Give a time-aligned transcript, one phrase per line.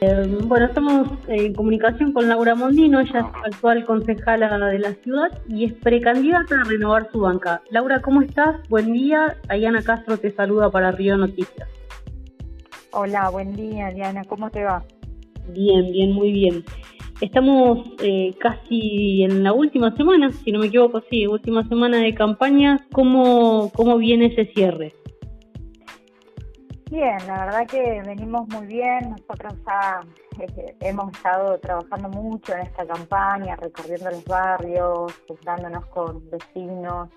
[0.00, 5.42] Eh, bueno, estamos en comunicación con Laura Mondino, ella es actual concejala de la ciudad
[5.48, 7.62] y es precandidata a renovar su banca.
[7.70, 8.56] Laura, ¿cómo estás?
[8.68, 9.36] Buen día.
[9.48, 11.68] Ayana Castro te saluda para Río Noticias.
[12.92, 14.22] Hola, buen día, Diana.
[14.24, 14.84] ¿Cómo te va?
[15.48, 16.64] Bien, bien, muy bien.
[17.20, 22.14] Estamos eh, casi en la última semana, si no me equivoco, sí, última semana de
[22.14, 22.86] campaña.
[22.92, 24.92] ¿Cómo, cómo viene ese cierre?
[26.90, 29.10] Bien, la verdad que venimos muy bien.
[29.10, 30.00] Nosotros ya
[30.38, 37.10] eh, hemos estado trabajando mucho en esta campaña, recorriendo los barrios, juntándonos con vecinos,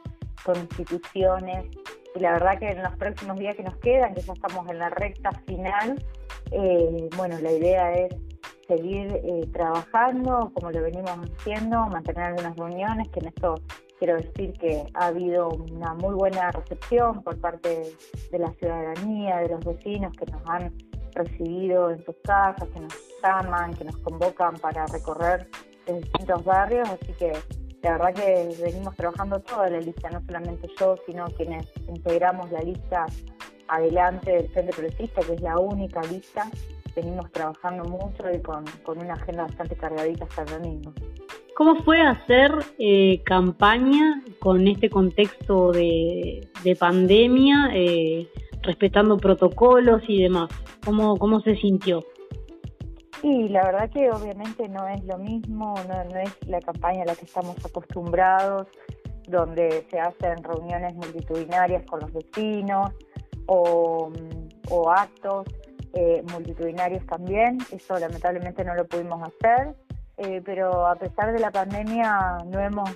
[0.43, 1.65] con instituciones.
[2.15, 4.77] Y la verdad que en los próximos días que nos quedan, que ya estamos en
[4.77, 6.03] la recta final,
[6.51, 8.13] eh, bueno, la idea es
[8.67, 13.55] seguir eh, trabajando como lo venimos haciendo, mantener algunas reuniones, que en esto
[14.01, 17.83] quiero decir que ha habido una muy buena recepción por parte
[18.31, 20.73] de la ciudadanía, de los vecinos que nos han
[21.13, 25.47] recibido en sus casas, que nos llaman, que nos convocan para recorrer
[25.85, 27.31] distintos barrios, así que
[27.83, 32.61] la verdad que venimos trabajando toda la lista, no solamente yo, sino quienes integramos la
[32.61, 33.05] lista
[33.67, 36.49] adelante del Frente Progresista, que es la única lista,
[36.95, 38.65] venimos trabajando mucho y con,
[38.97, 40.91] una agenda bastante cargadita hasta el domingo.
[41.63, 48.27] ¿Cómo fue hacer eh, campaña con este contexto de, pandemia, eh,
[48.63, 50.49] respetando protocolos y demás?
[50.83, 52.03] ¿Cómo, ¿Cómo se sintió?
[53.21, 57.15] Sí, la verdad que obviamente no es lo mismo, no, es la campaña a la
[57.15, 58.65] que estamos acostumbrados,
[59.27, 62.89] donde se hacen reuniones multitudinarias con los vecinos
[63.45, 64.11] o,
[64.71, 65.45] o actos
[65.93, 67.59] eh, multitudinarios también.
[67.71, 69.75] Eso lamentablemente no lo pudimos hacer.
[70.23, 72.89] Eh, pero a pesar de la pandemia no hemos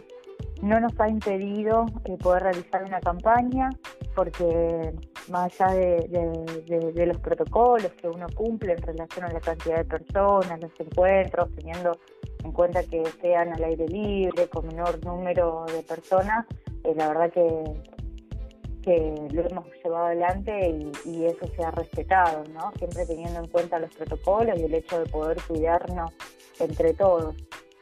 [0.61, 3.69] no nos ha impedido eh, poder realizar una campaña
[4.13, 4.93] porque
[5.29, 10.59] más allá de, los protocolos que uno cumple en relación a la cantidad de personas,
[10.61, 11.97] los encuentros, teniendo
[12.43, 16.45] en cuenta que sean al aire libre, con menor número de personas,
[16.83, 17.63] eh, la verdad que,
[18.85, 20.69] que lo hemos llevado adelante
[21.05, 22.71] y, eso se ha respetado, ¿no?
[22.77, 26.13] Siempre teniendo en cuenta los protocolos y el hecho de poder cuidarnos
[26.59, 27.35] entre todos.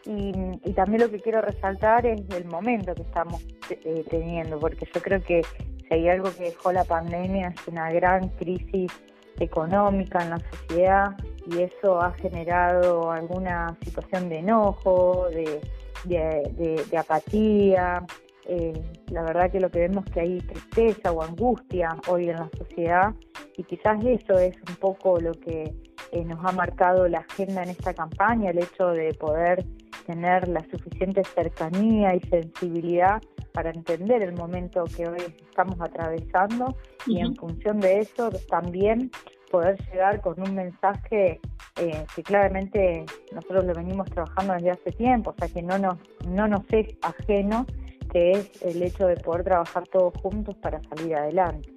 [0.05, 0.31] Y,
[0.73, 5.21] también lo que quiero resaltar es el momento que estamos eh, teniendo, porque yo creo
[5.21, 8.91] que si hay algo que dejó la pandemia es una gran crisis
[9.39, 11.15] económica en la sociedad
[11.51, 18.05] y eso ha generado alguna situación de enojo, de, apatía.
[18.45, 18.73] Eh,
[19.07, 23.13] la verdad que lo que vemos que hay tristeza o angustia hoy en la sociedad
[23.55, 25.73] y quizás eso es un poco lo que
[26.11, 29.65] eh, nos ha marcado la agenda en esta campaña, el hecho de poder
[30.05, 33.21] tener la suficiente cercanía y sensibilidad
[33.53, 39.11] para entender el momento que hoy estamos atravesando y en función de eso también
[39.51, 41.39] poder llegar con un mensaje
[41.79, 45.97] eh, que claramente nosotros lo venimos trabajando desde hace tiempo, o sea que no nos,
[46.27, 47.65] no nos es ajeno,
[48.13, 51.73] que es el hecho de poder trabajar todos juntos para salir adelante.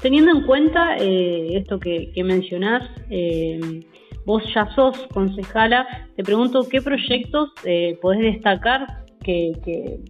[0.00, 3.84] Teniendo en cuenta eh, esto que, que mencionás, eh,
[4.24, 10.00] vos ya sos concejala, te pregunto qué proyectos eh, podés destacar que,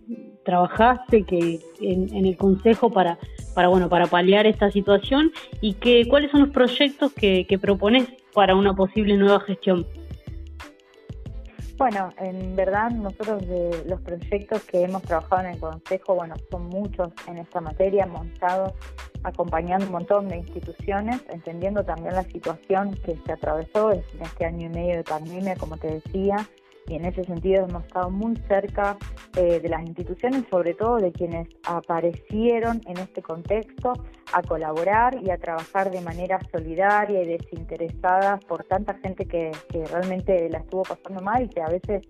[0.45, 3.19] trabajaste que en, el consejo para,
[3.55, 5.31] para, bueno, para paliar esta situación
[5.61, 9.87] y que, cuáles son los proyectos que, que propones para una posible nueva gestión.
[11.83, 16.69] Bueno, en verdad nosotros de los proyectos que hemos trabajado en el Consejo, bueno, son
[16.69, 18.73] muchos en esta materia, hemos estado
[19.25, 24.67] acompañando un montón de instituciones, entendiendo también la situación que se atravesó en este año
[24.67, 26.49] y medio de pandemia, como te decía,
[26.87, 28.97] y en ese sentido hemos estado muy cerca
[29.37, 33.93] eh, de las instituciones, sobre todo de quienes aparecieron en este contexto
[34.33, 39.53] a colaborar y a trabajar de manera solidaria y desinteresada por tanta gente que,
[39.91, 42.03] realmente la estuvo pasando mal y que a veces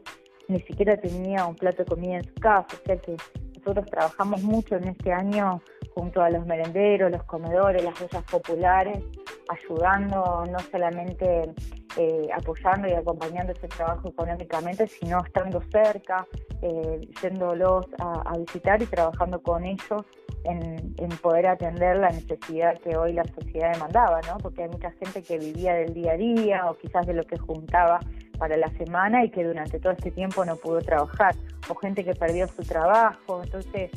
[0.48, 2.66] ni siquiera tenía un plato de comida en su casa.
[2.72, 3.16] O sea que
[3.58, 5.62] nosotros trabajamos mucho en este año
[5.94, 9.04] junto a los merenderos, los comedores, las ollas populares,
[9.48, 11.52] ayudando no solamente
[11.96, 16.26] eh, apoyando y acompañando ese trabajo económicamente, sino estando cerca,
[16.62, 20.02] eh, yéndolos a, visitar y trabajando con ellos
[20.44, 24.38] en, poder atender la necesidad que hoy la sociedad demandaba, ¿no?
[24.38, 27.38] Porque hay mucha gente que vivía del día a día o quizás de lo que
[27.38, 28.00] juntaba
[28.38, 31.34] para la semana y que durante todo este tiempo no pudo trabajar,
[31.68, 33.90] o gente que perdió su trabajo, entonces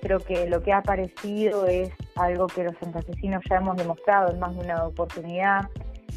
[0.00, 4.40] creo que lo que ha aparecido es algo que los santafesinos ya hemos demostrado en
[4.40, 5.68] más de una oportunidad,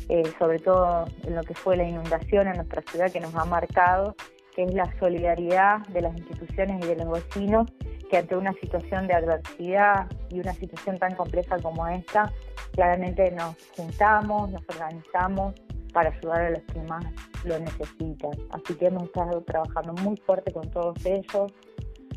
[0.10, 3.46] eh, sobre todo en lo que fue la inundación en nuestra ciudad que nos ha
[3.46, 4.16] marcado,
[4.56, 7.68] que es la solidaridad de las instituciones y de los vecinos
[8.10, 12.31] que ante una situación de adversidad y una situación tan compleja como esta,
[12.72, 15.56] claramente nos juntamos, nos organizamos
[15.94, 17.06] para ayudar a los que más
[17.46, 18.31] lo necesitan.
[18.52, 21.54] Así que hemos estado trabajando muy fuerte con todos ellos.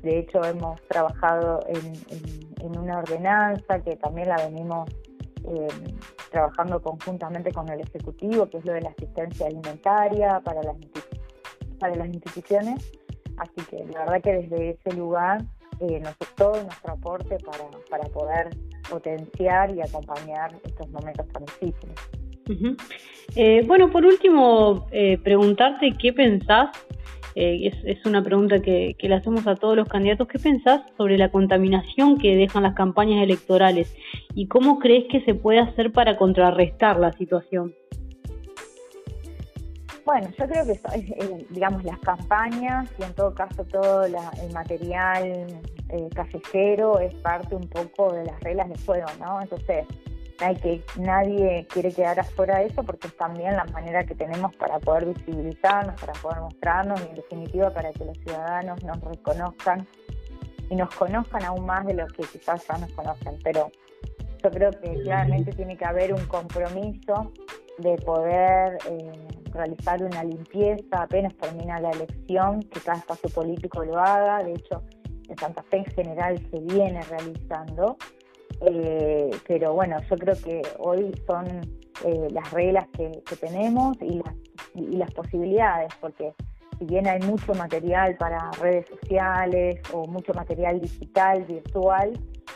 [0.03, 1.93] De hecho, hemos trabajado en,
[2.61, 4.91] una ordenanza que también la venimos
[5.45, 5.69] eh,
[6.31, 10.77] trabajando conjuntamente con el Ejecutivo, que es lo de la asistencia alimentaria para las,
[11.79, 12.93] para las instituciones.
[13.37, 15.45] Así que la verdad que desde ese lugar
[15.81, 18.51] eh, nos, todo nuestro aporte para, para poder
[18.89, 21.95] potenciar y acompañar estos momentos tan difíciles.
[23.37, 26.71] Eh, bueno, por último, eh, preguntarte qué pensás,
[27.35, 31.31] eh, es, una pregunta que, le hacemos a todos los candidatos, ¿qué pensás sobre la
[31.31, 33.95] contaminación que dejan las campañas electorales
[34.39, 37.75] y cómo crees que se puede hacer para contrarrestar la situación?
[40.07, 44.15] Bueno, yo creo que, digamos, las campañas y en todo caso todo el
[44.55, 45.61] material
[46.15, 49.43] callejero es parte un poco de las reglas de juego, ¿no?
[49.43, 49.87] Entonces,
[50.39, 54.55] hay que nadie quiere quedar afuera de eso porque es también la manera que tenemos
[54.55, 59.85] para poder visibilizarnos, para poder mostrarnos y en definitiva para que los ciudadanos nos reconozcan
[60.71, 63.37] y nos conozcan aún más de lo que quizás ya nos conocen.
[63.43, 63.73] Pero
[64.43, 67.33] yo creo que claramente tiene que haber un compromiso
[67.79, 69.13] de poder eh,
[69.53, 74.43] realizar una limpieza apenas termina la elección, que cada espacio político lo haga.
[74.43, 74.83] De hecho,
[75.29, 77.97] en Santa Fe en general se viene realizando
[78.61, 81.47] eh, pero bueno, yo creo que hoy son
[82.05, 84.35] eh, las reglas que, tenemos y las,
[84.75, 86.35] y las posibilidades, porque
[86.79, 92.13] si bien hay mucho material para redes sociales o mucho material digital, virtual,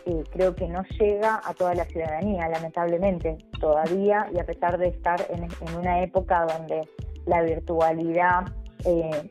[0.07, 4.89] eh, creo que no llega a toda la ciudadanía, lamentablemente, todavía, y a pesar de
[4.89, 6.89] estar en, en una época donde
[7.27, 8.45] la virtualidad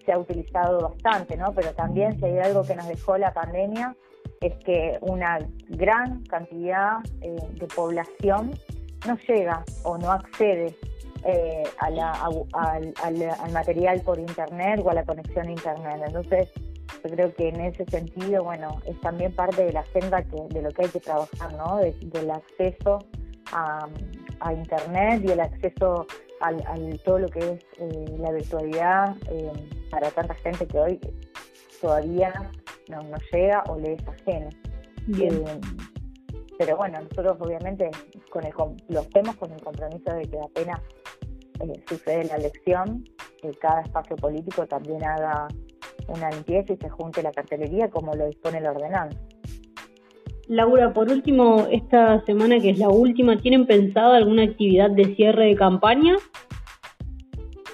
[0.06, 1.53] se ha utilizado bastante, ¿no?
[1.53, 3.95] Pero también si hay algo que nos dejó la pandemia
[4.41, 5.39] es que una
[5.69, 8.51] gran cantidad eh, de población
[9.07, 10.75] no llega o no accede
[11.24, 16.01] eh, al, material por internet o a la conexión a internet.
[16.07, 16.50] Entonces,
[17.03, 20.62] yo creo que en ese sentido, bueno, es también parte de la agenda que, de
[20.62, 21.77] lo que hay que trabajar, ¿no?
[21.77, 23.00] del acceso
[23.51, 23.88] a,
[24.51, 26.07] internet y el acceso
[26.42, 26.51] a
[27.03, 29.15] todo lo que es eh, la virtualidad
[29.92, 31.00] para tanta gente que hoy
[31.80, 32.33] todavía
[32.89, 34.50] no, no llega o le es ajeno.
[35.19, 35.62] Eh,
[36.57, 37.89] pero bueno, nosotros obviamente
[38.30, 38.53] con el,
[38.89, 40.80] lo hacemos con el compromiso de que apenas
[41.59, 43.03] eh, sucede la elección,
[43.42, 45.48] que cada espacio político también haga
[46.11, 49.17] una limpieza y se junte la cartelería como lo dispone la ordenanza.
[50.47, 55.45] Laura, por último, esta semana que es la última, ¿tienen pensado alguna actividad de cierre
[55.45, 56.17] de campaña?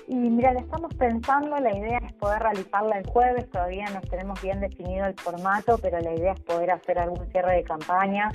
[0.07, 4.41] Y mira, le estamos pensando, la idea es poder realizarla el jueves, todavía no tenemos
[4.41, 8.31] bien definido el formato, pero la idea es poder hacer algún cierre de campaña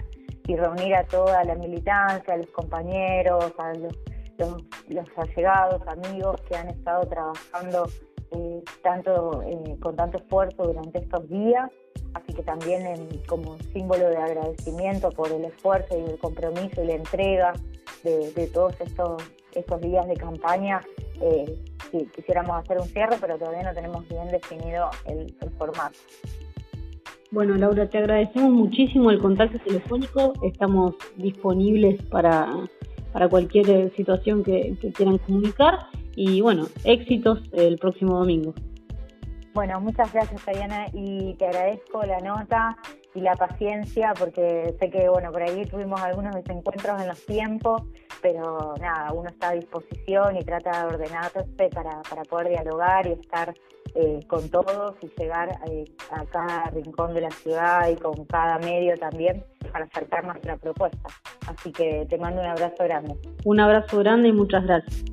[0.46, 3.96] y reunir a toda la militancia, a los compañeros, a los,
[4.88, 7.86] los, allegados, amigos que han estado trabajando
[8.82, 11.70] tanto eh, con tanto esfuerzo durante estos días.
[12.14, 12.82] Así que también
[13.26, 17.52] como símbolo de agradecimiento por el esfuerzo y el compromiso y la entrega
[18.02, 19.22] de, de todos estos,
[19.54, 20.82] estos días de campaña,
[21.22, 21.56] eh,
[22.14, 25.98] quisiéramos hacer un cierre, pero todavía no tenemos bien definido el, formato.
[27.30, 30.32] Bueno, Laura, te agradecemos muchísimo el contacto telefónico.
[30.42, 32.48] Estamos disponibles para,
[33.12, 35.86] para cualquier eh, situación que, quieran comunicar.
[36.16, 38.54] Y bueno, éxitos el próximo domingo.
[39.54, 42.76] Bueno, muchas gracias, Diana, y te agradezco la nota
[43.14, 47.82] y la paciencia, porque sé que, bueno, por ahí tuvimos algunos desencuentros en los tiempos
[48.22, 53.12] pero nada, uno está a disposición y trata de ordenarse para, para poder dialogar y
[53.12, 53.52] estar
[53.94, 58.58] eh, con todos y llegar eh, a cada rincón de la ciudad y con cada
[58.60, 61.08] medio también para acercar nuestra propuesta.
[61.48, 63.16] Así que te mando un abrazo grande.
[63.44, 65.04] Un abrazo grande y muchas gracias.